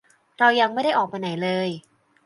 [0.39, 1.69] เรายังไม่ได้ออกไปไหนเลย